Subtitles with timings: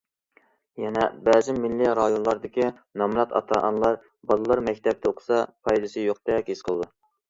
[0.83, 2.71] يەنە بەزى مىللىي رايونلاردىكى
[3.03, 6.95] نامرات ئاتا- ئانىلار بالىلار مەكتەپتە ئوقۇسا پايدىسى يوقتەك ھېس قىلىدۇ.